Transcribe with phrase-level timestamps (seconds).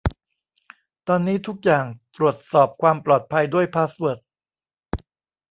[1.07, 4.19] ตอนนี้ทุกอย่างตรวจสอบความปลอดภัยด้วยพาสเวิร์ด